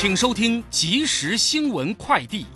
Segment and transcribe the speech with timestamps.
[0.00, 2.46] 请收听即时新闻快递。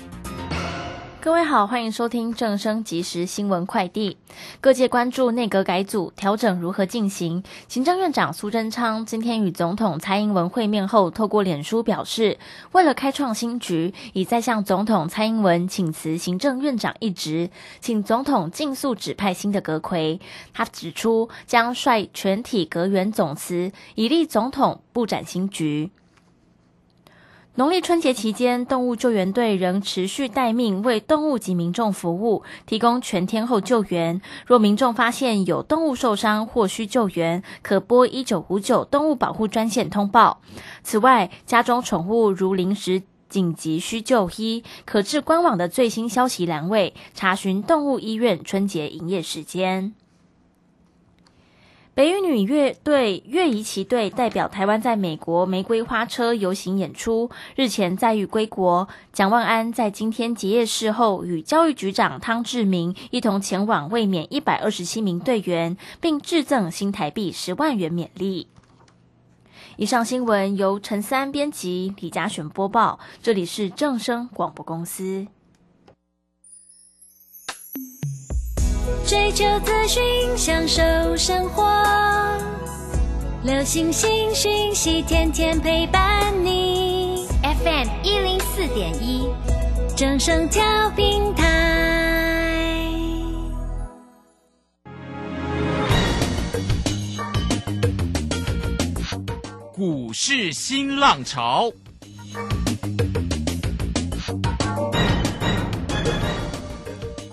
[1.21, 4.17] 各位好，欢迎收听正声即时新闻快递。
[4.61, 7.43] 各界关注内阁改组调整如何进行。
[7.67, 12.39] 行政院长苏贞昌今天与总统蔡英文会面后，透过脸书表示，
[12.71, 17.51] 为了开创新局，已在向总统蔡英文请辞行政院长一职，
[17.81, 20.21] 请总统尽速指派新的阁魁。
[20.55, 25.91] 他指出，将率全体阁员总辞，以利总统布展新局。
[27.55, 34.23] 农历春节期间，动物救援队仍持续待命，为动物及民众服务，提供全天候救援。
[34.47, 40.41] 若民众发现有动物受伤或需救援，可拨一九五九动物保护专线通报。
[40.83, 49.93] 此外，家中宠物如临时紧急需就医，可至官网的最新消息栏位查询动物医院春节营业时间。
[51.95, 58.89] 北语女乐队乐仪旗队代表台湾在美国玫瑰花车游行演出，日前载誉归国。
[59.13, 68.49] 蒋万安在今天结业式后，与教育局长汤志明一同前往卫冕一百二十七名队员，并致赠新台币十万元勉励。
[69.77, 75.27] 以上新闻由陈三编辑，李嘉璇播报，这里是正声广播公司。
[79.05, 80.03] 追求资讯，
[80.37, 80.83] 享受
[81.17, 81.65] 生活。
[83.43, 87.27] 流星星讯息，天天陪伴你。
[87.43, 89.29] FM 一零四点一，
[89.97, 92.89] 正声调平台。
[99.73, 101.73] 股市新浪潮。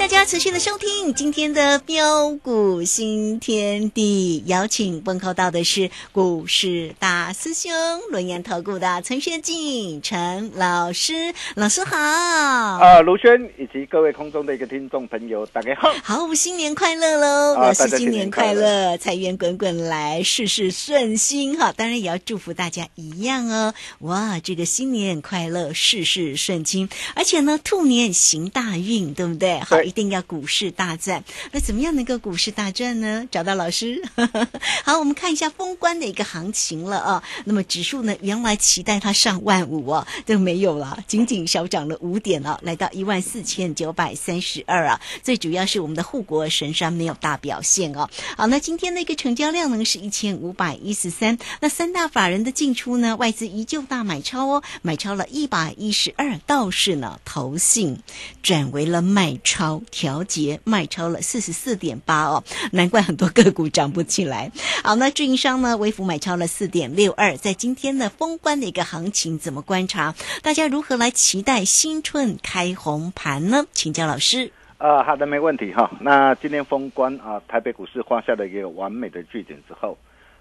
[0.00, 7.70] 大家持续的收听今天的标股新天地，邀请问候到的是股市大师兄
[8.10, 11.98] 轮研投顾的陈学进陈老师，老师好。
[11.98, 15.92] 啊，卢轩以及各位空中的一个听众朋友，大家好。
[16.02, 17.54] 好，新年快乐喽！
[17.60, 21.72] 老师新年快乐，财源滚滚来，事事顺心哈。
[21.76, 23.74] 当然也要祝福大家一样哦。
[23.98, 29.60] 哇，这个新年快乐，事事顺心，而且呢，兔年行大运，对不对？
[29.60, 30.10] 好，一定。
[30.10, 33.28] 要股市大战，那怎么样能够股市大战呢？
[33.30, 34.02] 找到老师，
[34.82, 37.22] 好，我们看一下封关的一个行情了啊。
[37.44, 45.00] 那么指数呢，原来期待它上万五啊，都没有了，仅仅小涨了五点啊，来到一万四千九百三十二啊。
[45.22, 48.10] 最主要是我们的护国神山没有大表现哦。
[48.36, 58.00] 好，那今天的一个成交量呢是一千五百一十三，那三大法人的进出呢，外资依旧大买超哦，买超了一百一十二，倒是呢投信
[58.42, 59.79] 转为了卖超。
[59.90, 64.50] 调节卖超了四十四点八哦，难怪很多个股涨不起来。
[64.84, 65.76] 好，那运营商呢？
[65.76, 70.14] 微幅买超了四点六二，在今天的封关的一个行情怎么观察？
[70.42, 73.66] 大家如何来期待新春开红盘呢？
[73.72, 74.52] 请教老师。
[74.78, 75.90] 啊，好的，没问题哈。
[76.00, 79.98] 那今天封关啊，台北股市画下了一个完美的句点之后，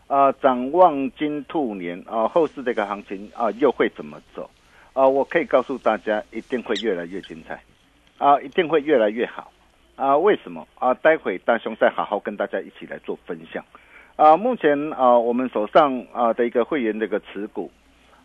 [0.08, 4.50] 啊，展望金兔年啊，后市这个行情啊，又会怎么走？
[4.94, 7.62] 啊，我可以告诉大家，一定会越来越精彩。
[8.20, 9.52] 啊，一定会越来越好
[9.96, 10.16] 啊！
[10.18, 10.94] 为什么啊？
[10.94, 13.64] 待会大雄再好好跟大家一起来做分享
[14.18, 14.38] 啊！
[14.38, 17.72] 目前啊，我们手上啊的一个会员的一个持股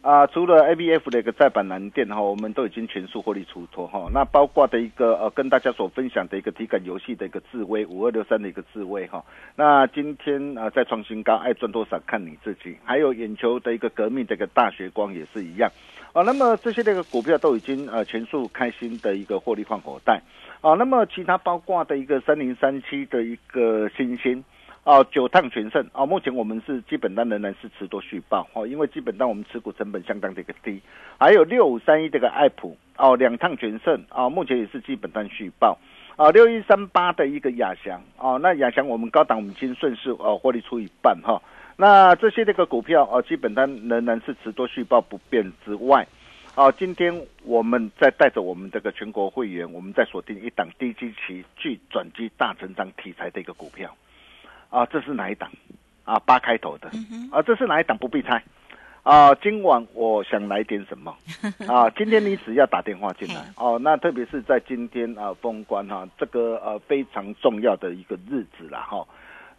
[0.04, 4.06] 啊，除了 A B F 的一个在版蓝电哈，我们都已经全数获利出脱哈。
[4.12, 9.24] 那包括的一个呃，跟大家所分享的一个体感游戏的一个智威五二六三的一个智威哈。
[9.56, 12.76] 那今天啊，再创新高，爱赚多少看你自己。
[12.84, 15.70] 还有眼球的一个革命的一个大学光也是一样。
[16.12, 20.20] 啊，那么这些这个股票都已经呃全数开新的一个获利换口袋，
[20.60, 24.14] 啊，那么其他包括的一个三零三七的一个新
[24.84, 28.46] 哦，九趟全胜哦，目前我们是基本单仍然是持多续报。
[28.52, 30.78] 哦，因为基本单我们持股成本相当的一个低，
[31.18, 35.78] 还有六五三一这个爱普哦，两趟全胜哦，目前也是基本单续报。
[36.16, 38.00] 啊，六一三八的一个亚翔。
[38.18, 41.42] 哦，那亚翔我们高档我们已经顺势哦获利出一半哈，
[41.76, 46.06] 那这些这个股票哦，基本单仍然是持多续报不变之外，
[46.54, 53.90] 哦，今天我们在带着我们这个全国会员，我们在锁定一档低基期具转机大成长题材的一个股票。
[54.74, 55.48] 啊，这是哪一档？
[56.04, 56.90] 啊，八开头的。
[57.30, 57.96] 啊，这是哪一档？
[57.96, 58.42] 不必猜。
[59.04, 61.16] 啊，今晚我想来点什么？
[61.68, 63.78] 啊，今天你只要打电话进来哦。
[63.80, 69.06] 那特别是在今天啊，封关哈，这个呃非常重要的一个日子了哈。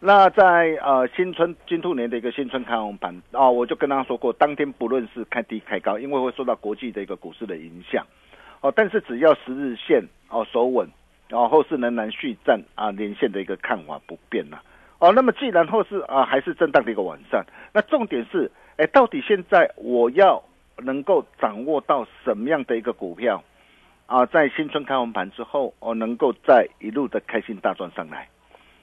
[0.00, 8.04] 那在呃新春金兔年的一个新春开红盘啊，我就跟大家说过，当天不论是开低开高，因为会受到国际的一个股市的影响
[8.60, 8.70] 哦。
[8.76, 10.86] 但是只要十日线哦守稳，
[11.28, 14.60] 然后后市仍然续战啊，连线的一个看法不变了。
[14.98, 20.42] 哦，那么既然后市啊还是震荡的一个晚上，那重点是，哎，到底现在我要
[20.78, 23.42] 能够掌握到什么样的一个股票
[24.06, 28.26] 啊，在新春开完盘之后，我能够在一路的开心大赚上来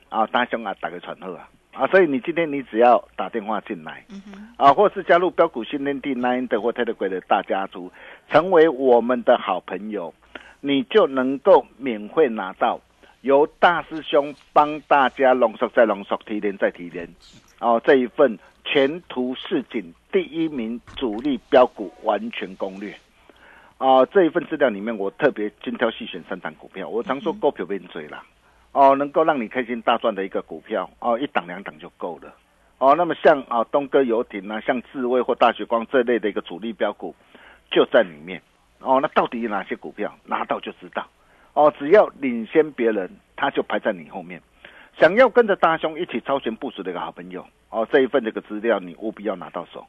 [0.10, 7.92] 啊，大兄啊，打个传呼啊啊，所以你今天你只要打电话进来，嗯啊，或是加入标股新天地 Nine 的或 Telegram 的大家族，
[8.30, 10.14] 成为我们的好朋友，
[10.62, 12.80] 你就能够免费拿到。
[13.24, 17.08] 由大师兄帮大家浓缩再浓缩，提炼再提炼，
[17.62, 22.94] 哦，这一份前途似锦第一名主力标股完全攻略，
[23.78, 28.26] 啊，这一份资料里面我特别精挑细选三档股票，我常说够票变嘴啦，
[28.74, 32.36] 哦，能够让你开心大赚的一个股票，哦，一档两档就够了，
[32.80, 37.16] 哦，那么像啊东哥游艇啊，像智威或大雪光这类的一个主力标股
[37.72, 38.42] 就在里面，
[38.80, 40.14] 哦，那到底有哪些股票？
[40.26, 41.08] 拿到就知道。
[41.54, 44.42] 哦，只要领先别人，他就排在你后面。
[45.00, 49.86] 想要跟着大兄一起超前部署的一个好朋友，哦，这一份这个资料你务必要拿到手。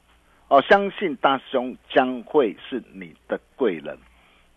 [0.47, 3.97] 哦，相信大兄将会是你的贵人，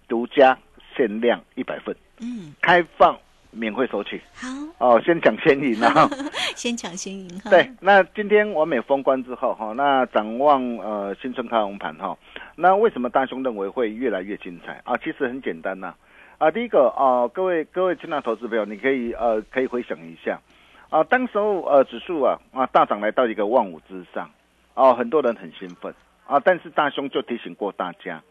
[0.06, 0.58] 独家
[0.94, 3.18] 限量一百份，嗯，开放
[3.50, 4.20] 免费收取。
[4.34, 6.08] 好，哦，先抢先赢啊！
[6.54, 7.50] 先抢先赢哈。
[7.50, 12.16] 对，那今天完美封关之后哈，那展望呃新春开红盘哈，
[12.56, 14.94] 那为什么大兄认为会越来越精彩啊？
[14.98, 15.88] 其实很简单呐。
[15.88, 15.96] 啊，
[16.38, 20.40] 啊第一个啊，各位各位亲爱投资朋友，你可以呃可以回想一下，
[20.88, 24.30] 啊，当时候呃指数啊啊大涨来到一个万五之上，
[24.74, 25.92] 啊，很多人很兴奋
[26.28, 28.22] 啊，但是大兄就提醒过大家，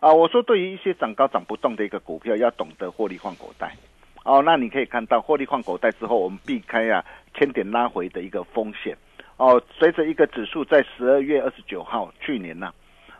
[0.00, 3.74] 啊，我说对于一些涨高涨不动的一个股票，要懂得获利换口袋，
[4.22, 8.94] 哦，那你可以看到获利换口袋之后，我们避开啊千点拉回的一个风险，
[9.38, 12.70] 哦，随着一个指数在十二月二十九号去年呐，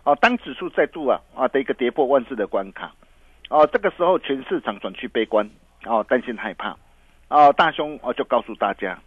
[0.04, 2.92] 哦，当指数再度啊啊的一个跌破万字的关卡。
[3.48, 5.48] 哦，这个时候全市场转趋悲观，
[5.84, 6.76] 哦，担心害怕，
[7.28, 8.98] 哦，大兄哦就告诉大家，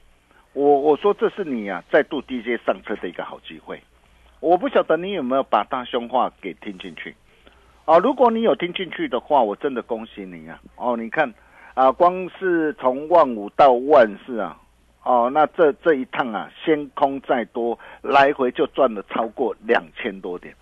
[0.53, 3.81] 我我说这是你啊再度低阶上车的一个好机会，
[4.39, 7.13] 我不晓得你有没有把大兄话给听进去，
[7.83, 11.33] 哦，如果你有听进去的话，我真的恭喜你啊，哦，你看
[11.73, 14.57] 啊，光是从万五到万四啊，
[15.03, 20.55] 哦，那这这一趟啊，先空再多，来回就赚了超过两千多点，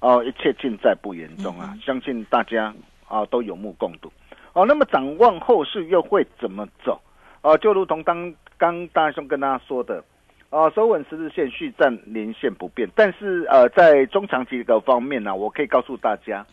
[0.00, 2.72] 哦，一切尽在不言中啊，相信大家。
[3.12, 4.10] 啊，都有目共睹，
[4.54, 6.98] 哦，那么展望后市又会怎么走？
[7.42, 10.02] 啊，就如同刚刚大兄跟大家说的，
[10.48, 16.46] 啊，收稳十日线续战连线不变，但是呃，在中长期的方面呢，我可以告诉大家，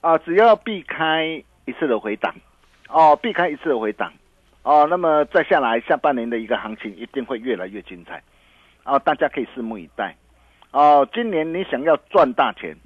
[0.00, 2.34] 啊，只要避开一次的回档，
[2.88, 4.12] 哦，避开一次的回档，
[4.64, 8.20] 哦，那么再下来下半年的一个行情一定会越来越精彩，
[8.82, 10.16] 啊，大家可以拭目以待，
[10.72, 12.76] 哦，今年你想要赚大钱。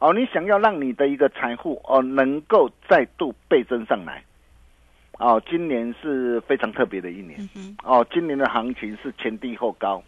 [0.00, 4.24] 哦，你想要让你的一个财富哦能够再度倍增上来，
[5.18, 7.38] 哦，今年是非常特别的一年，
[7.84, 10.02] 哦，今年的行情是前低后高，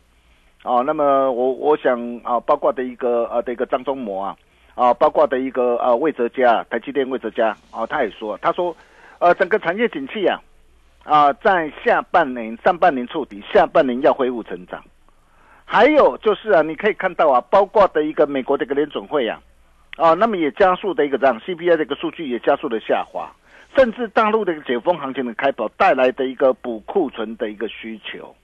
[0.65, 4.35] 哦，那么我我想啊，包括的一个呃的一个张忠谋啊，
[4.75, 8.75] 啊，包括的一个呃魏哲家，台积电魏哲家，哦，他也说，他说，
[9.19, 10.41] 呃，整个产业景气啊，
[11.05, 14.83] 啊，在下半年上半年触底，下半年要恢复成长，
[15.67, 19.39] 还有就是啊，你可以看到啊，包括的一个美国的一个联准会啊。
[19.97, 23.31] 啊，那么也加速的一个这样 CPI 的一个数据也加速的下滑，
[23.77, 28.35] 甚至大陆的一个解封行情的开跑带来的一个补库存的一个需求，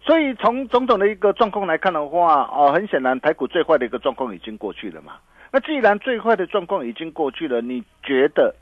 [0.00, 5.14] 所以从种种的一个状况来看的话，哦，很显然台股最坏的一个状况已经过去了嘛。
[5.50, 8.54] 那既然最坏的状况已经过去了，你觉得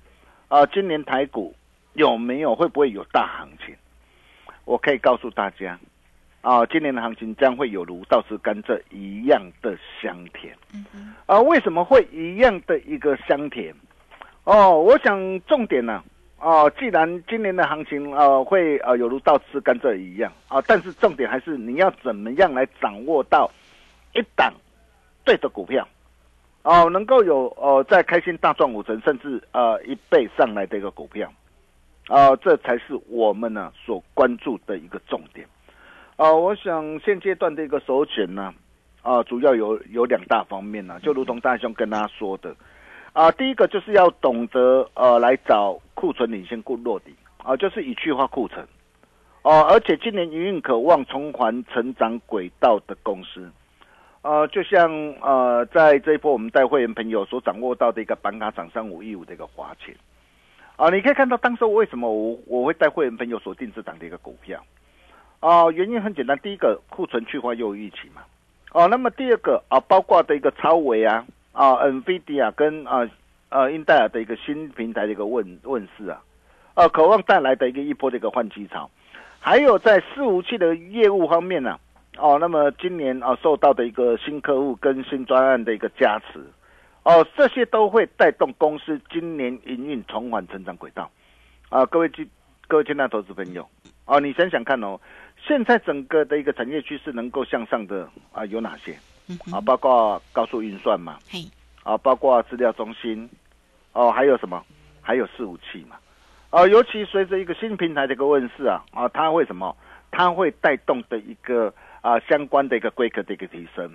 [0.48, 1.54] 啊，今年台股
[1.92, 3.74] 有没有会不会有大行情？
[4.64, 5.78] 我可以告诉大家。
[6.48, 10.56] 啊，今年的行情将会有如倒吃甘蔗一样的香甜。
[10.72, 13.74] 嗯啊，为什么会一样的一个香甜？
[14.44, 16.02] 哦，我想重点呢，
[16.40, 23.50] 哦，既然今年的行情呃会呃有如倒吃甘蔗一样啊，但是重点还是你要怎么样来掌握到
[24.14, 24.50] 一档
[25.26, 25.86] 对的股票
[26.62, 31.30] 哦，能够有哦在开心大赚五成甚至呃一倍上来的一个股票
[32.06, 35.46] 啊，这才是我们呢所关注的一个重点
[36.18, 36.30] 啊。
[36.34, 38.52] 我想现阶段的一个首选呢
[39.00, 42.54] 啊，主要有有两大方面呢，就如同大兄跟大家说的。
[43.14, 48.64] 啊，第一个就是要懂得呃来找库存领先过落底啊，就是以去化库存
[49.42, 53.50] 哦，而且今年营运渴望重返成长轨道的公司，
[54.22, 59.96] 呃，就像呃在这一波我们带会员朋友所掌握到的一个板卡涨三五一五的一个华钱
[60.76, 64.62] 啊，你可以看到当时为什么我我会带会员朋友锁定这档的一个股票
[65.40, 68.22] 啊，原因很简单，第一个库存去化又预期嘛，
[68.72, 71.24] 哦，那么第二个啊，包括的一个超维啊。
[71.50, 73.10] 啊，NVIDIA 跟啊
[73.48, 76.22] 呃英戴尔的一个新平台的一个问问世啊，
[76.74, 78.88] 呃，渴望带来的一个一波的一个换机潮，
[79.40, 81.76] 还有在伺服器的业务方面呢，
[82.16, 86.38] 哦，那么今年啊受到的一个新客户跟新专案的一个加持，
[87.02, 91.10] 哦，这些都会带动公司今年营运重返成长轨道，
[91.70, 92.30] 啊，各位金
[92.68, 93.66] 各位金大投资朋友，
[94.04, 95.00] 哦，你想想看哦，
[95.46, 98.96] 现在整个的一个产业趋势能够向上的啊有哪些？
[99.52, 101.18] 啊，包括高速运算嘛，
[101.82, 103.28] 啊，包括资料中心，
[103.92, 104.64] 哦，还有什么？
[105.02, 105.96] 还有伺服器嘛，
[106.50, 109.76] 啊，尤其随着一个新平台的一个问世啊，啊，它会什么？
[110.10, 113.90] 它会带动的一个啊相关的一个规格的一个提升，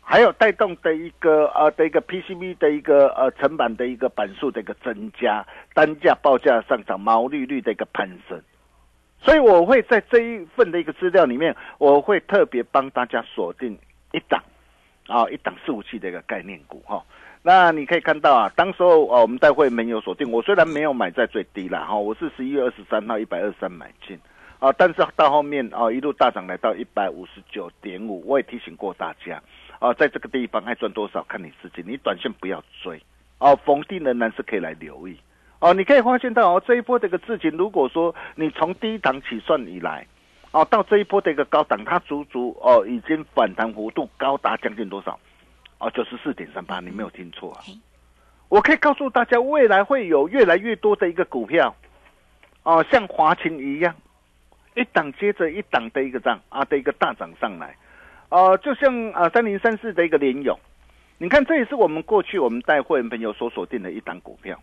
[0.00, 8.40] 还有带动的一个呃的一个 PCB 的一个呃成本的一个板数的一个增加，单价报价上涨，毛利率的一个攀升，
[9.22, 13.78] 所以我会在这一份的一个资料里面，我会特别帮大家锁定
[14.12, 14.42] 一档。
[15.08, 17.02] 啊，一档四五器的一个概念股哈，
[17.42, 24.16] 那你可以看到啊，当时候啊，我们待会没有锁定，我虽然没有买在最低了哈，我是十一月二十三号一百二十三买进
[24.60, 29.42] 啊，但是到后面啊一路大涨来到一百五十九点五，我也提醒过大家
[29.80, 33.02] 啊，在这个地方爱赚多少看你自己，你短线不要追
[33.38, 35.18] 哦，逢低仍然是可以来留意
[35.60, 40.06] 哦，你可以发现到哦，这一波这个事情，如果说你从第一档起算以来。
[40.52, 45.16] 哦，到这一波的一个高档，它足足哦已经反弹幅度高达将近多少？
[45.78, 47.62] 哦，九十四点三八，你没有听错啊！
[48.48, 51.72] 我可以告诉大家，未来会有越来越多的一个股票，
[52.64, 53.94] 哦，像华勤一样，
[54.74, 57.76] 一档接着一档的一个涨啊的一个大涨上来，
[58.28, 60.58] 哦，就像啊三零三四的一个联勇，
[61.18, 64.60] 你看这也是我们过去我们带会员朋友所锁定的一档股票，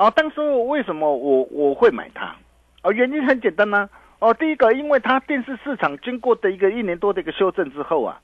[0.00, 2.34] 啊，当时为什么我我会买它？
[2.80, 3.86] 啊，原因很简单呢。
[4.18, 8.18] 哦，第一个，因为它电视市场经过的一个一年多的一个修正之后啊，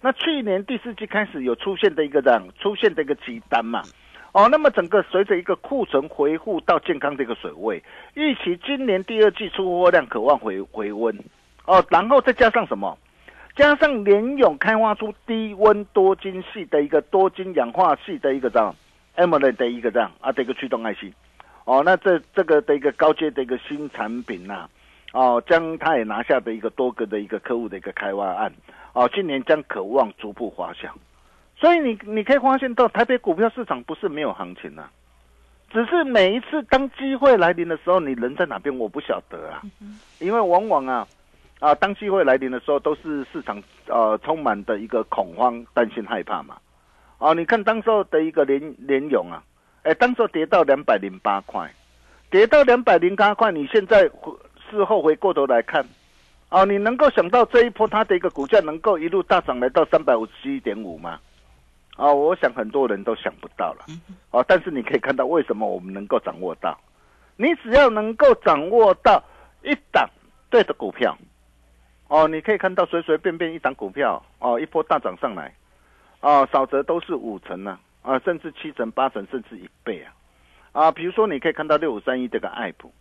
[0.00, 3.80] 那去年第四季开始有出现的一个这样出现的一个急单嘛，
[4.32, 7.80] 哦，那么整个随着一个库存回复到健康的一个水位，
[8.14, 11.16] 预期今年第二季出货量渴望回回温，
[11.64, 12.98] 哦，然后再加上什么？
[13.54, 18.74] 加上联咏开发出低温多晶系的一个多晶氧化系的一个这样
[19.14, 21.12] m o l 的一个这样啊的一个驱动 IC，
[21.64, 24.68] 哦，那这这个的一个高阶的一个新产品呐。
[25.12, 28.52] 哦，将它也拿下的一个多个的一个客户的一个开发案，
[28.92, 30.96] 哦，今年将渴望逐步滑向，
[31.56, 34.88] 所以你你可以发现到台北股票市场不是没有行情啊，
[35.68, 39.60] 只是每一次当机会来临的时候，你人在哪边我不晓得啊，
[40.20, 41.04] 因为往往啊
[41.58, 46.56] 啊当机会来临的时候，都是市场呃充满的一个恐慌、担心、害怕嘛，
[47.20, 49.40] 哦，你看当时候的一个连连勇啊，
[49.84, 51.72] 哎，当时候跌到两百零八块，
[52.28, 54.10] 跌到两百零八块，你现在。
[54.70, 55.84] 事后回过头来看，
[56.48, 61.18] 哦，你能够想到这一波它的一个股价能够一路大涨来到三百五十七点五吗？
[61.96, 63.86] 哦，我想很多人都想不到了。
[64.30, 66.78] 哦，但是你可以看到为什么我们能够掌握到？
[67.36, 69.20] 你只要能够掌握到
[69.64, 70.08] 一档
[70.50, 71.18] 对的股票，
[72.06, 75.52] 哦，你可以看到随随便便一档股票，哦，一波大涨上来，
[76.20, 80.12] 哦，少则都是五成呢，啊，甚至七成、八成，甚至一倍啊，
[80.72, 82.92] 啊，比如说你可以看到六五三一这个爱普。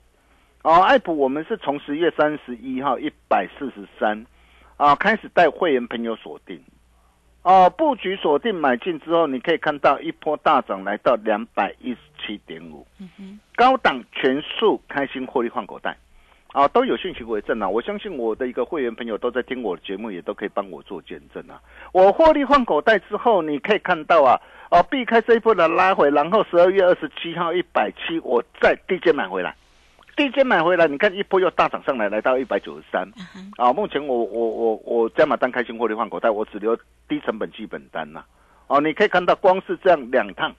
[0.62, 4.26] 哦，爱普，我们是从十月三十一号一百四十三，
[4.76, 6.62] 啊，开始带会员朋友锁定，
[7.44, 12.86] 哦，布局锁定买进之后，你可以看到一波大涨来到两百一十七点五，
[13.56, 15.98] 高档全数开心获利换口袋，
[16.54, 17.70] 啊，都有讯息为证啊！
[17.70, 21.62] 我相信我的一个会员朋友都在听我的节目，也都可以帮我做见证啊！
[21.94, 24.42] 我获利换口袋之后，你可以看到啊，
[24.72, 29.56] 哦，避开这一波的拉回，然后十二月二十七号一百七，我再低阶买回来。
[30.18, 33.08] 低阶买回来，你看一波又大涨上来，来到一百九十三。
[33.58, 36.76] 啊，目前我我我我加码单开心获利换口袋，我只留
[37.08, 38.24] 低成本基本单呐。
[38.68, 40.54] 哦，你可以看到，光是这样两趟，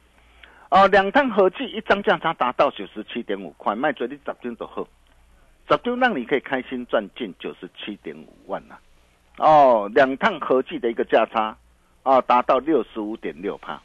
[0.70, 4.86] 哦，两趟合计一张价差达到九十七点五块，卖嘴你十张就好，
[5.76, 8.76] 十张让你可以开心赚进九十七点五万呐、
[9.38, 11.56] 哦，两趟合计的一个价差
[12.02, 13.80] 啊，达到六十五点六帕。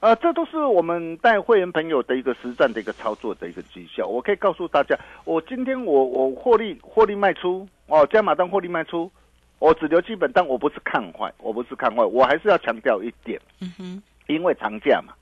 [0.00, 4.06] 呃，这都是我们带会员朋友的一个实战的一个操作的一个绩效。
[4.06, 9.12] 我可以告诉大家，我今天我我获利获利卖出哦，加码单获利卖出，
[9.58, 15.12] 我只留基本单，我不是看坏，我不是看坏，我还是要强调一点，嗯哼，因为长假嘛，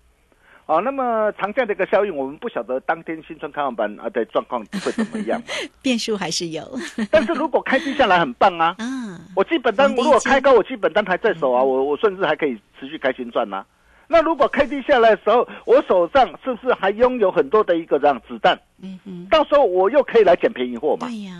[0.68, 5.40] 哦，那么长假的一个效应，我们不晓得当天新春开放班啊的状况会怎么样，
[5.80, 6.62] 变数还是有。
[7.10, 13.64] 但是如果开低下来很棒啊，嗯， 我基本单逢低接如果开高，我基本单还在手啊，我我甚至还可以持续开心赚呐、
[14.08, 18.58] 那如果开低下来的时候，我手上是不是还拥有很多的一个这样子弹？
[18.82, 21.06] 嗯哼，到时候我又可以来捡便宜货嘛？
[21.08, 21.32] 对呀，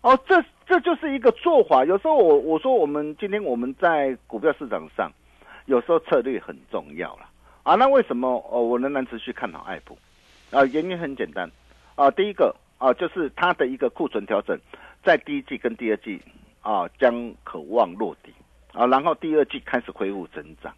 [0.00, 1.84] 哦，这这就是一个做法。
[1.84, 5.12] 有时候我我说我们今天我们在股票市场上，
[5.66, 7.26] 有时候策略很重要了
[7.64, 7.74] 啊。
[7.74, 9.98] 那为什么哦我仍然持续看好爱普？
[10.52, 11.50] 啊，原因很简单
[11.96, 14.56] 啊，第一个啊就是它的一个库存调整，
[15.02, 16.22] 在第一季跟第二季
[16.62, 18.32] 啊将渴望落地
[18.72, 20.72] 啊，然后第二季开始恢复增长。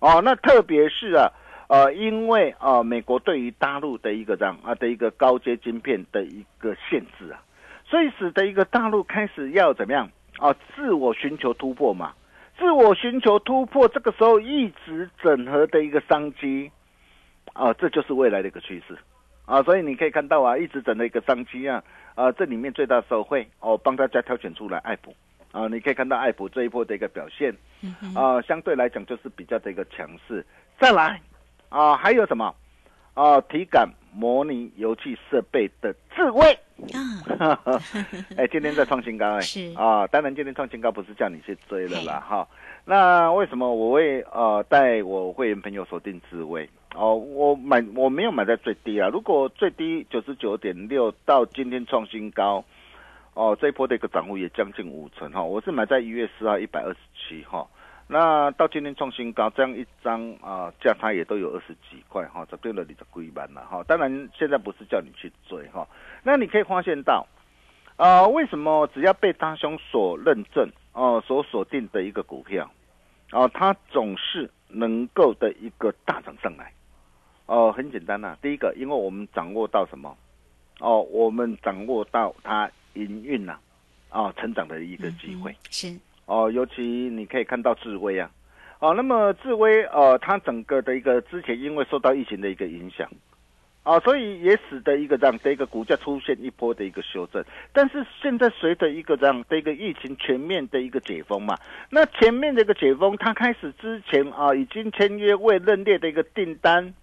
[0.00, 1.30] 哦，那特别是啊，
[1.68, 7.40] 呃，因为啊、美国对于大陆的一个这样啊的一个高阶晶片的一个限制啊，
[7.86, 12.12] 所以使得一个大陆开始要怎么样啊，自我寻求突破嘛，
[12.62, 16.70] 自我寻求突破，这个时候一直整合的一个商机。
[17.54, 18.96] 啊，这就是未来的一个趋势。
[19.46, 21.82] 啊，所以你可以看到啊，一直整的一个商机啊，
[22.14, 25.12] 啊，这里面最大受惠哦，帮大家挑选出来爱普。
[25.50, 27.52] 啊，你可以看到爱普这一波的一个表现。
[28.14, 30.46] 啊、相对来讲就是比较的一个强势。
[30.78, 31.20] 再来
[31.68, 32.54] 啊、还有什么？
[33.14, 36.58] 啊、体感模拟游戏设备的智慧，
[37.38, 37.58] 啊，
[38.36, 39.72] 哎，今天在创新高哎，是。
[39.76, 42.46] 啊，当然今天创新高不是叫你去追了啦哈。
[42.84, 46.68] 那为什么我会呃带我会员朋友锁定智慧？
[46.94, 52.62] 哦，我买我没有买在最低啊，如果最低九十九点六到今天创新高，
[53.34, 55.42] 哦，这一波的一个涨幅也将近五成哈。
[55.42, 57.66] 我是买在一月四号一百二十七哈，
[58.12, 63.82] 那到今天创新高，这样一张啊、价差也都有二十几块哈，这对了你的龟板了哈。
[63.84, 65.88] 当然现在不是叫你去追哈，
[66.22, 67.26] 那你可以发现到，
[67.96, 72.70] 啊，为什么只要被大兄所认证哦、所锁定的一个股票，
[73.30, 76.70] 哦、它总是能够的一个大涨上来。
[77.46, 80.14] 哦、很简单呐、第一个，因为我们掌握到什么？
[80.80, 83.58] 哦，我们掌握到它营运呐、
[84.10, 85.56] 啊，成长的一个机会。
[85.70, 85.98] 是，
[86.32, 88.30] 哦，尤其你可以看到智威啊，
[88.78, 93.06] 哦，那么智威呃，它整个的一个之前因为受到疫情的一个影响，
[93.82, 97.44] 啊，所以也使得一个这样的一个股价出现一波的一个修正。
[97.74, 101.54] 但是现在随着一个这样的一个疫情全面的一个解封嘛，
[101.90, 106.94] 那前面的一个解封，它开始之前啊，已经签约未认列的一个订单，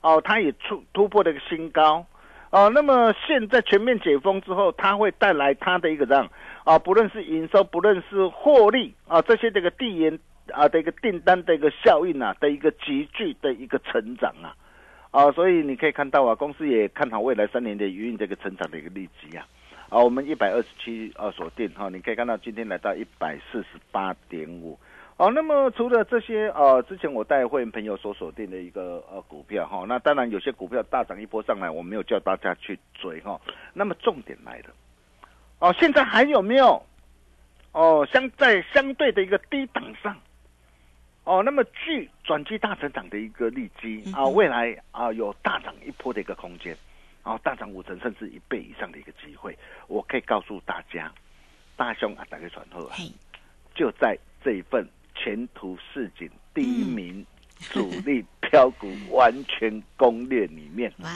[0.00, 2.06] 哦，它也突突破了一个新高。
[2.50, 6.28] 啊，那么现在全面解封之后，它会带来它的一个这样？
[6.64, 10.18] 啊，不论是营收，不论是获利啊，这些这个递延
[10.52, 14.56] 啊的一个订单的一个效应啊的一个急剧的一个成长啊，
[15.10, 19.46] 啊，所以你可以看到啊，公司也看好未来三年的营运这个成长的一个利基啊，
[19.90, 24.78] 啊，我们一百二十七啊锁定哈、你可以看到今天来到一百四十八点五。
[25.18, 33.40] 哦，那么除了这些呃，之前我带会员朋友所锁定的一个呃股票哈、那当然有些股票大涨一波上来，我没有叫大家去追哈、
[33.74, 34.66] 那么重点来了，
[35.58, 36.80] 哦，现在还有没有
[37.72, 40.16] 哦相在相对的一个低档上？
[41.24, 46.76] 哦，那么具转机大成长的一个利基啊，未来啊有大涨一波的一个空间，
[47.24, 51.12] 啊大涨五成甚至一倍以上的一个机会，我可以告诉大家，
[51.76, 52.94] 大兄啊，打开传后啊，
[53.74, 57.26] 就在这一份前途似锦第一名
[57.58, 60.92] 主力标股完全攻略里面。
[60.98, 61.10] 哇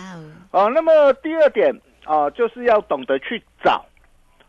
[0.50, 1.72] 哦，哦，那么第二点
[2.04, 3.86] 啊、就是要懂得去找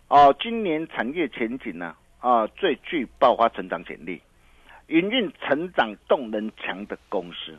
[0.09, 4.21] 哦、今年产业前景呢啊、最具爆发成长潜力、
[4.87, 7.57] 营运成长动能强的公司。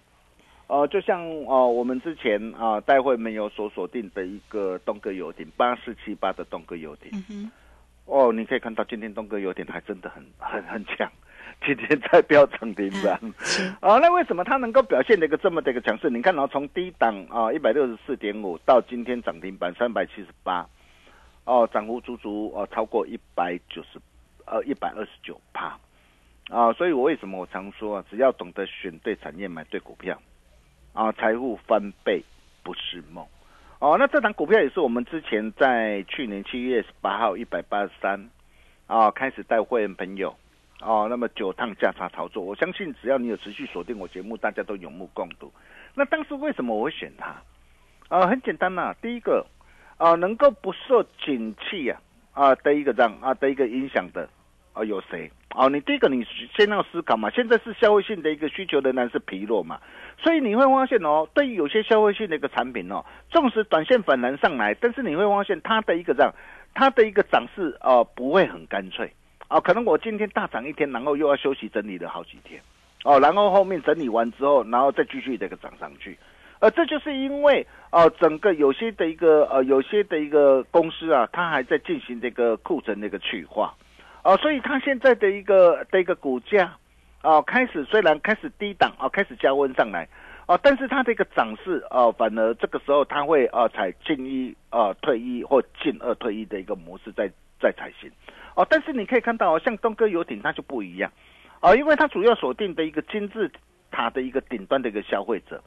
[0.67, 7.51] 呃，就像哦、我们之前啊、待会没有所锁定的一个东哥游艇八四七八的东哥游艇，嗯哼，
[8.07, 11.11] 哦，你可以看到今天东哥有点还真的很很很强，
[11.65, 13.19] 今天在飙涨停板。
[13.41, 16.11] 是，哦，那为什么它能够表现的一个这么的一个强势？
[16.11, 20.67] 你看哦，从低档啊一百六十四点五到今天涨停板三百七十八，
[21.45, 23.99] 哦，涨幅足足哦超过一百九十
[24.47, 25.79] 呃一百二十九帕
[26.51, 26.73] 啊！
[26.75, 30.21] 所以我为什么我常说啊，只要懂得选对产业，买对股票
[30.93, 32.23] 啊，财富翻倍
[32.63, 33.25] 不是梦。
[33.79, 38.31] 哦，那这档股票也是我们之前在去年七月十八号一百八十三
[38.87, 40.35] 啊开始带会员朋友
[40.85, 45.51] 哦，那么九趟价差操作，我相信只要你有持续锁定我节目，大家都有目共睹。
[45.95, 47.35] 那当时为什么我会选它？
[48.09, 49.47] 啊，很简单呐，第一个
[49.97, 51.99] 啊，能够不受景气啊
[52.33, 54.29] 啊的一个这样啊的一个影响的
[54.75, 55.31] 啊有谁？
[55.55, 59.81] 哦，你第一个你先要思考嘛，现在是消费性的一个需求仍然是疲弱嘛，
[60.19, 66.35] 所以你会发现哦，对于有些消费性的一个产品哦，纵使短线反弹上来，但是你会发现它的一个这样，
[66.75, 69.11] 它的一个涨势啊不会很干脆
[69.55, 72.61] 哦，可能我今天大涨一天，然后又要休息整理了好几天
[73.05, 76.19] 哦，然后后面整理完之后，然后再继续这个涨上去，
[76.59, 83.73] 呃，这就是因为哦，整个有些的一个呃，有些的一个公司啊，它还在进行这个库存的一个去化。
[84.25, 86.77] 哦，所以它现在的一个的一个股价，
[87.23, 90.09] 哦，开始虽然开始低档，哦，开始加温上来，
[90.49, 97.31] 哦，但是它的一个涨势，哦，反而这个时候它会，呃，采进一，呃，退一或进二退一的一个模式在
[97.65, 98.11] 在才行，
[98.55, 101.11] 哦，但是你可以看到，像东哥游艇它就不一样，
[101.63, 103.51] 哦，因为它主要锁定的一个金字
[103.91, 105.63] 塔的一个顶端的一个消费者，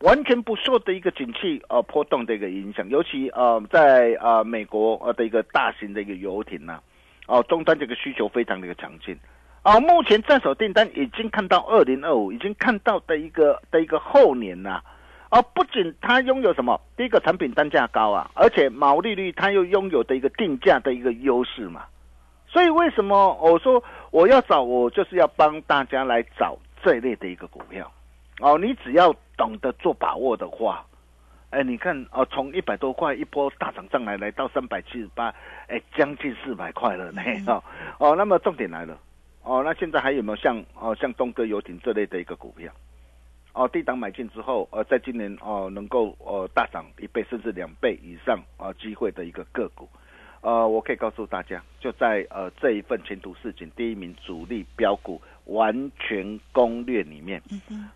[0.00, 6.80] 完全不受的一个景气，呃，波动的一个影响，尤其，呃，在，呃，美国，呃的一个大型的一个游艇呐。
[7.26, 9.18] 哦，终端这个需求非常的一个强劲，
[9.62, 14.82] 哦，目前在手订单已经看到二零二五，已经看到的一个的一个后年呐，
[15.34, 21.86] 哦，不仅它拥有什么，第一个产品单价高啊，而且毛利率它又拥有的一个定价的一个优势嘛，
[22.46, 27.90] 所以为什么我说我要找我就是要帮大家来找这一类的一个股票，
[28.38, 30.86] 哦，你只要懂得做把握的话。
[31.50, 35.34] 哎，你看哦，从一百多块一波大涨上来，来到三百七十八，
[35.68, 37.62] 哎，将近四百块了呢，哦
[37.98, 38.96] 哦，那么重点来了，
[39.42, 42.72] 哦，那现在还有没有像哦像东哥游艇这类的一个股票，
[43.54, 49.88] 哦低档买进之后，呃，在今年哦能够呃大涨一倍甚至两倍以上啊机会的一个个股，
[50.42, 57.40] 呃，我可以告诉大家，就在呃这一份前途似锦第一名主力标股完全攻略里面，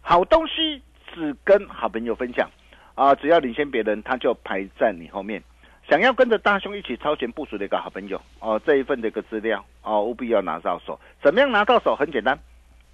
[0.00, 0.80] 好东西
[1.12, 2.48] 只跟好朋友分享。
[2.94, 5.40] 啊，只要领先别人，他就排在你后面。
[5.88, 10.98] 想要跟着大兄一起超前部署的一个好朋友哦，这一份的一个资料哦，务必要拿到手。
[11.22, 11.94] 怎么样拿到手？
[11.94, 12.36] 很简单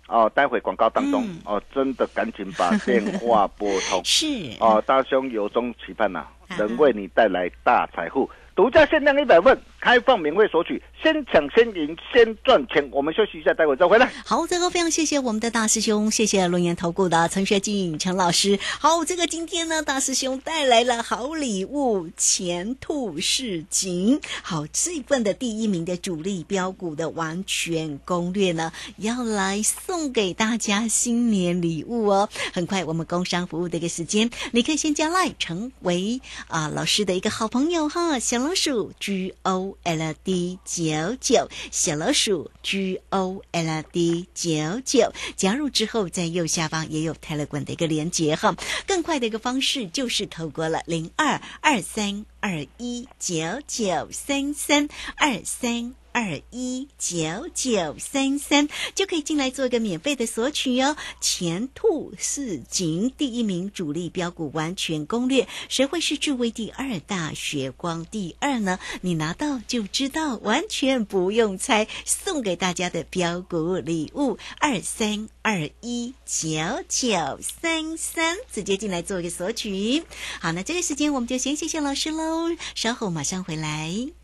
[0.08, 4.00] 哦，待会广告当中哦，真的赶紧把 电话拨通。
[4.04, 4.26] 是
[4.60, 6.26] 哦，大兄由衷期盼呐，
[6.58, 8.28] 能为你带来大财富。
[8.56, 12.88] 独家限量一百份，开放免费索取，先抢先赢，先赚钱。
[12.90, 14.10] 我们休息一下，待会再回来。
[14.24, 18.58] 好，这个非常谢谢我们的大师兄，谢谢龙岩投顾的陈学进陈老师。
[18.80, 24.18] 好，这个今天呢，大师兄带来了好礼物，前途似锦。
[24.42, 32.28] 好，这份的第一名的主力标股的完全攻略呢，要来送给大家新年礼物哦。
[32.54, 38.44] 很快，我们工商服务的一个时间，你可以先加来成为啊老师的一个好朋友哈，小。
[38.44, 48.54] 老鼠 G O L D 九九，小老鼠 G O L D 九九，加入之后在右下方也有泰勒管的一个连接哈。
[48.86, 55.94] 更快的一个方式就是透过了零二二三二一九九三三二三。
[56.14, 60.96] 二一九九三三就可以进来做一个免费的索取哟。
[61.20, 68.78] 前兔似锦第一名主力标股完全攻略，谁会是智威第二大血光第二呢？
[69.00, 71.88] 你拿到就知道，完全不用猜。
[72.04, 76.48] 送给大家的标股礼物二三二一九
[76.88, 80.04] 九三三，直接进来做一个索取。
[80.40, 84.23] 好，那这个时间我们就先谢谢老师喽，稍后马上回来。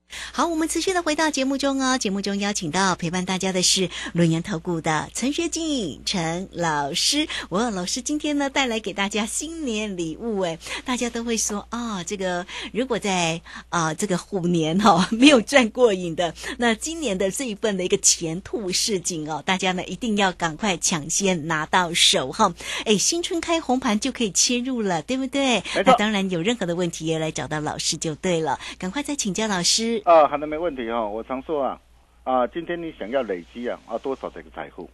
[0.31, 1.97] 好，我们持续的回到节目中哦。
[1.97, 7.27] 节目中邀请到陪伴大家的是轮研投顾的陈学静陈老师。
[7.49, 22.53] 哇，老师今天呢带来给大家新年礼物哎，大家都会说啊、这个如果在啊、这个虎年哈、 没有赚过瘾的，那今年的这一份的一个前兔似锦哦，大家呢一定要赶快抢先拿到手哈。
[22.85, 25.63] 哎，新春开红盘就可以切入了，对不对？
[25.85, 30.00] 那当然有任何的问题也来找到老师就对了，赶快再请教老师。
[30.03, 31.79] 啊，好的，没问题哈、我常说啊，
[32.23, 34.89] 啊，今天你想要累积啊啊多少这个财富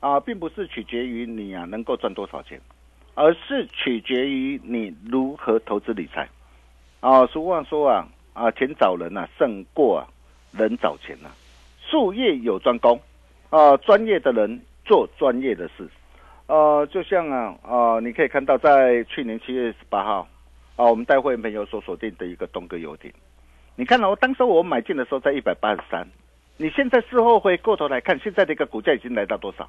[0.00, 2.60] 啊，并不是取决于你啊能够赚多少钱，
[3.14, 6.28] 而是取决于你如何投资理财。
[7.00, 10.06] 啊，俗话说啊啊，钱找人啊胜过啊
[10.52, 11.30] 人找钱呐、
[11.88, 13.00] 术业有专攻
[13.48, 15.88] 啊，专业的人做专业的事。
[16.46, 20.28] 呃，就像啊啊，你可以看到在去年七月十八号
[20.76, 23.10] 啊，我们带会朋友所锁定的一个东哥游艇。
[23.74, 26.06] 你看了哦，当时我买进的时候在一百八十三，
[26.58, 29.68] 你现在事后回过头来看，现在的一个股价已经来到多少？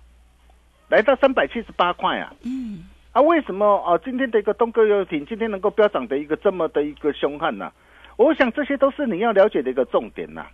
[0.89, 2.33] 来到三百七十八块啊！
[2.43, 3.97] 嗯，啊，为什么啊？
[4.03, 7.71] 今天的一个东哥游艇今天能够飙涨的一个这么的一个凶悍呢、
[8.17, 10.45] 我想这些都是你要了解的一个重点呐、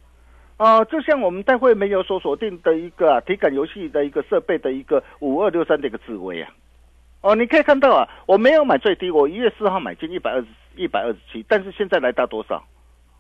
[0.58, 0.86] 啊。
[0.86, 6.52] 就像我们待会没有所锁定的一个、啊、体感游戏的一个设备的一个五二六三的一个智慧啊。
[7.22, 12.64] 哦，你可以看到啊，我没有买最低，我一月四号买进一百二十一百二十七，但是现在来到多少？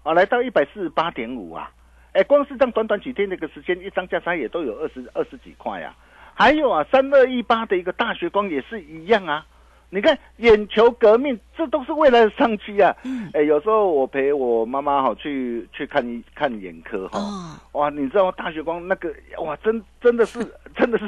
[0.10, 1.70] 啊，来到一百四十八点五啊！
[2.14, 5.96] 哎，光是这样短短几天的一个时间，一张价差也都有二十二十几块啊。
[6.34, 9.46] 还有啊，三二一八的一个大学光也是一样啊。
[9.92, 12.96] 你看，眼球革命，这都是未来的商机啊！
[13.04, 20.40] 嗯哎，有时候我陪我妈妈哈去去看一看眼科哈，哦，哇，你知道大学光那个哇，真真的是
[20.80, 21.06] 真的是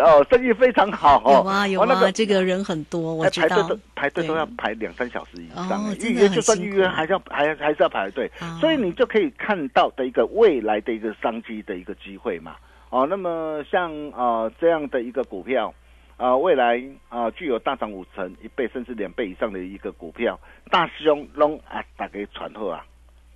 [0.00, 1.32] 哦，生意非常好哦。
[1.32, 3.80] 有啊有啊，哦那个这个人很多，我知道哎排队都。
[3.94, 12.56] 排队都要排两三小时以上预约就算预约还是要还还是要排队哦，所以你就可以看到的一个未来的一个商机的一个机会嘛。
[12.90, 15.72] 哦，那么像啊、呃这样的一个股票。
[16.18, 20.38] 啊、未来啊、具有大涨五成、一倍甚至两倍以上的一个股票，
[20.70, 22.84] 大兄拢啊，打给传后啊！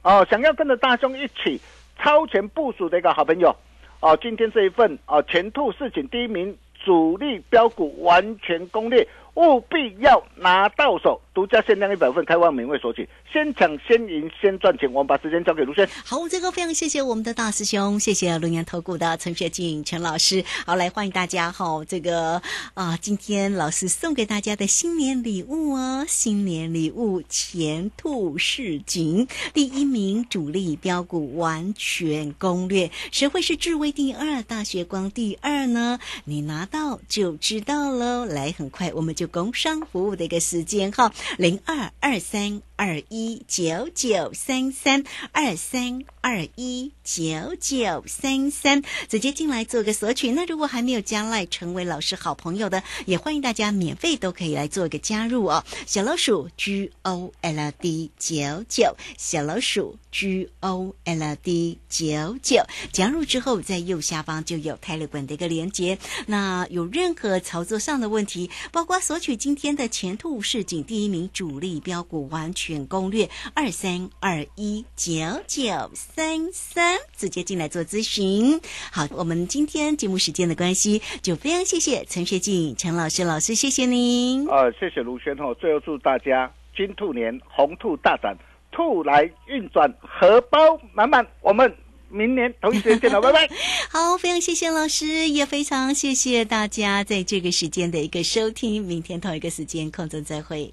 [0.02, 1.60] 哦，想要跟着大兄一起
[1.98, 3.52] 超前部署的一个好朋友，
[4.00, 9.06] 啊，今天这一份啊，全兔似锦第一名主力标股完全攻略，
[9.36, 14.90] 务必要拿到手，独家限量一百份，开放免费索取，先抢先赢先赚钱。
[14.90, 15.86] 我们把时间交给卢轩。
[16.04, 20.42] 好，这个非常谢谢我们的大师兄，谢谢龙岩投顾的陈学静陈老师。
[20.64, 22.40] 好，来欢迎大家哈、这个
[22.72, 35.98] 啊，今天老师送给大家的新年礼物哦，新年礼物前兔似锦，第一名主力标股完全攻略，谁会是智威第二，大学光第二呢？
[36.24, 38.24] 你拿到就知道喽。
[38.24, 50.30] 来，很快我们就工商服务的一个时间哈，零二二三二一九九三三二三二一九九三三，直接进来做个索取。
[50.32, 55.64] 那如果还没有加赖成为老师好朋友的，也欢迎大家免费都可以来做一个加入哦。
[55.86, 62.62] 小老鼠 G O L D 九九，小老鼠 G O L D 九九，
[62.92, 65.98] 加入之后在右下方就有泰勒本的一个连接。
[66.26, 75.12] 那有任何操作上的问题，包括索取今天的前兔市井第一名主力标股完全攻略二三二一九
[75.46, 78.60] 九三三，直接进来做咨询。
[78.90, 84.46] 好，我们今天节目时间的关系，就非常谢谢陈学静陈老师老师，谢谢您。
[84.48, 85.54] 呃，谢谢卢轩哦。
[85.60, 88.36] 最后祝大家金兔年红兔大展，
[88.72, 90.58] 兔来运转，荷包
[90.92, 91.26] 满满。
[91.40, 91.72] 我们
[92.08, 93.48] 明年同一时间见了， 拜拜。
[93.90, 98.82] 好，非常谢谢老师，也非常谢谢大家在这个时间的一个收听。
[98.84, 100.72] 明天同一个时间空中再会。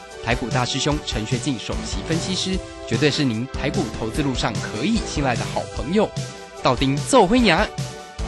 [0.23, 2.57] 台股大师兄陈学进首席分析师，
[2.87, 6.09] 绝对是您台股投资路上可以信赖的好朋友。
[6.61, 7.67] 道丁奏灰牙，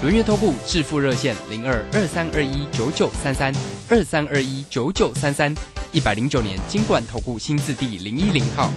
[0.02, 3.54] 轮月投顾致富热线零二二三二一九九三三
[3.90, 5.54] 二三二一九九三三，
[5.92, 8.72] 一百零九年金管投顾新字第零一零号。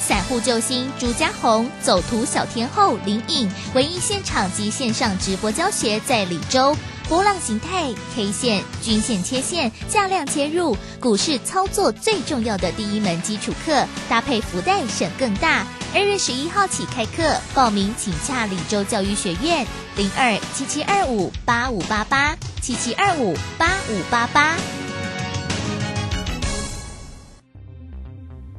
[0.00, 6.74] 散户救星朱家红，走图小天后林颖，唯一现场及线上直播教学在李州。
[7.08, 15.64] 波浪形态、K 线、均线、切线、价量切入，股市操作最重要的第一门基础课，搭配福袋省更大。
[15.94, 19.64] 二月十一号起开课，报名请洽李州教育学院
[19.96, 24.56] 零二七七二五八五八八七七二五八五八八。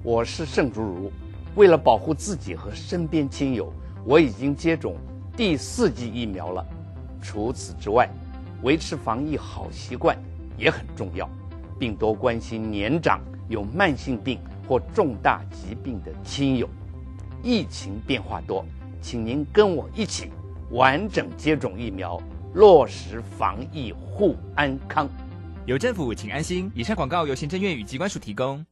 [0.03, 1.11] 我是盛竹如，
[1.55, 3.73] 为了保护自己和身边亲友，
[4.05, 4.95] 我已经接种
[5.35, 6.65] 第四剂疫苗了。
[7.21, 8.09] 除此之外，
[8.63, 10.17] 维持防疫好习惯
[10.57, 11.29] 也很重要，
[11.79, 16.67] 并多关心年长、有慢性病或重大疾病的亲友。
[17.43, 18.65] 疫情变化多，
[19.01, 20.31] 请您跟我一起
[20.71, 22.19] 完整接种疫苗，
[22.55, 25.07] 落实防疫护安康。
[25.65, 26.71] 有政府，请安心。
[26.73, 28.65] 以上广告由行政院与机关署提供。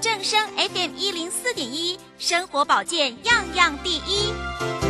[0.00, 4.89] 正声 FM 一零四点一，生活保健样样第一。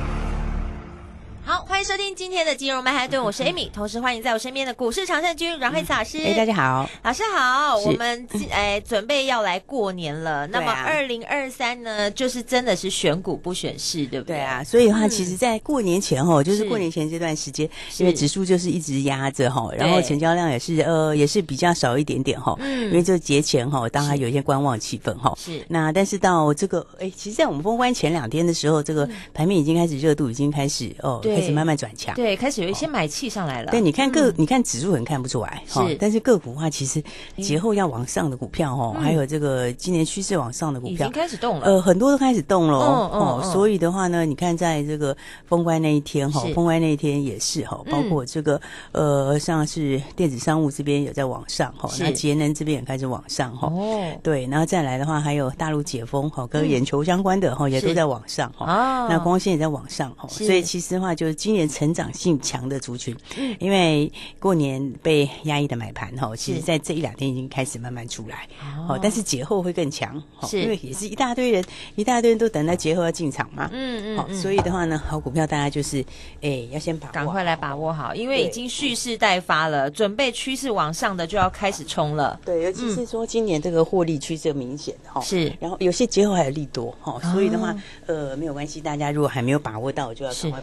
[1.43, 6.19] 好，欢迎收听今天的金融曼哈顿，我是 Amy，同时欢迎在我身边的股市常胜军阮慧慈老师。
[6.19, 7.77] 哎，大家好，老师好。
[7.77, 14.37] 我们 哎准备要来过年了，那么二零二三呢，就是真的是选股不选市，对不对？
[14.37, 15.09] 对啊，所以的话，嗯。
[15.09, 16.65] 其实，在过年前哈，就是是。
[16.65, 22.85] 过年前这段时间，因为指数就是一直压着哈，然后成交量也是呃也是比较少一点点哈，嗯。
[22.85, 25.33] 因为就节前哈，当然有一些观望气氛哈。
[25.37, 25.65] 是。
[25.67, 32.13] 那但是到这个哎，其实，在我们封关前两天的时候，这个盘面已经开始热度已经开始哦，对开始慢慢转强。
[32.15, 33.71] 对，开始有一些买气上来了。
[33.71, 34.33] 对，你看个，嗯。
[34.37, 35.79] 你看指数很看不出来是。
[35.99, 37.03] 但是个股的话，其实
[37.37, 39.01] 节后要往上的股票哦，嗯。
[39.03, 41.65] 还有这个今年趋势往上的股票已经，开始动了。
[41.65, 45.15] 呃，很多都开始动了哦所以的话呢，你看在这个
[45.45, 48.59] 封关那一天哈，封关那一天也是哈，包嗯括这个
[48.91, 53.67] 呃，像是电子商务这边有在往上哈，那节能这边也开始往上哈。
[53.67, 58.65] 哦，对，然后再来的话，还有大陆解封哈，跟嗯眼球相关的哈，也都在往上哈。
[58.65, 59.07] 啊。
[59.09, 63.55] 那光线也在往上哈，所以其实的话，就是今年成长性强的族群，嗯。
[63.59, 68.95] 因为过年被压抑的买盘哈，其实在这一两天已经开始慢慢出来，哦。
[68.95, 70.15] 哦，但是节后会更强，
[70.51, 76.03] 因为也是一大堆人，一大堆人都等到节后要进场嘛，好，嗯嗯嗯，所以的话呢，好股票大家就是，
[76.41, 82.39] 哎，要先把握，赶快来把握好，因为已经蓄势待发了，准备趋势往上的就要开始冲了。
[82.43, 85.53] 对，尤其是说今年这个获利趋势明显哈，是。
[85.59, 90.59] 然后有些节后还有利多哈，所以的话哦，呃，没有关系，大家如果还没有把握到，就要赶快